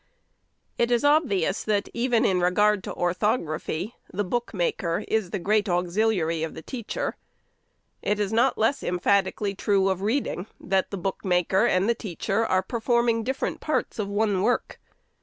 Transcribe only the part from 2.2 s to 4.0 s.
in regard to orthography,